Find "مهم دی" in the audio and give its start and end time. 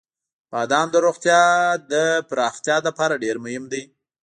3.45-3.83